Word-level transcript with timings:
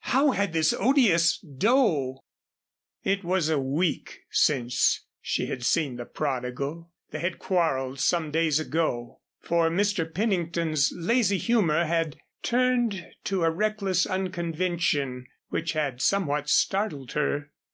How 0.00 0.32
had 0.32 0.52
this 0.52 0.74
odious 0.78 1.38
Doe? 1.38 2.22
It 3.04 3.24
was 3.24 3.48
a 3.48 3.58
week 3.58 4.20
since 4.30 5.06
she 5.18 5.46
had 5.46 5.64
seen 5.64 5.96
the 5.96 6.04
prodigal. 6.04 6.90
They 7.10 7.20
had 7.20 7.38
quarreled 7.38 7.98
some 7.98 8.30
days 8.30 8.60
ago, 8.60 9.22
for 9.40 9.70
Mr. 9.70 10.04
Pennington's 10.14 10.92
lazy 10.94 11.38
humor 11.38 11.86
had 11.86 12.18
turned 12.42 13.02
to 13.24 13.44
a 13.44 13.50
reckless 13.50 14.04
unconvention 14.06 15.24
which 15.48 15.72
had 15.72 16.02
somewhat 16.02 16.50
startled 16.50 17.12
her. 17.12 17.50